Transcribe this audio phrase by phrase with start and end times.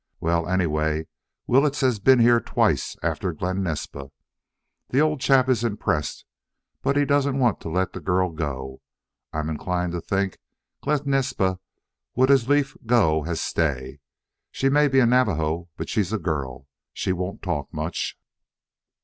[0.19, 1.05] Well, anyway,
[1.45, 4.09] Willetts has been here twice after Glen Naspa.
[4.89, 6.25] The old chap is impressed,
[6.81, 8.81] but he doesn't want to let the girl go.
[9.31, 10.39] I'm inclined to think
[10.81, 11.59] Glen Naspa
[12.15, 13.99] would as lief go as stay.
[14.49, 16.65] She may be a Navajo, but she's a girl.
[16.93, 18.17] She won't talk much."